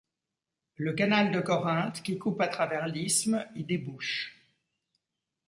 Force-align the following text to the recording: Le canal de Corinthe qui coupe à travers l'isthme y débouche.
Le 0.77 0.93
canal 0.93 1.29
de 1.31 1.39
Corinthe 1.41 2.01
qui 2.01 2.17
coupe 2.17 2.41
à 2.41 2.47
travers 2.47 2.87
l'isthme 2.87 3.45
y 3.53 3.63
débouche. 3.63 4.35